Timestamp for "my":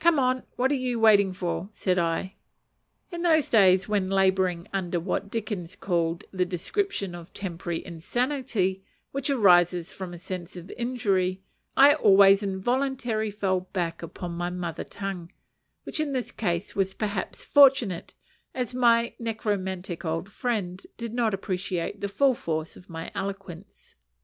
14.32-14.50, 18.74-19.14, 22.90-23.12